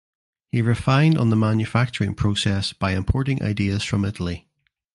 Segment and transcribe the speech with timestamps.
[0.47, 4.47] He refined on the manufacturing process by importing ideas from Italy.